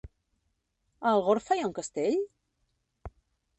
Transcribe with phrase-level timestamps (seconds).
[1.09, 2.19] A Algorfa hi ha un castell?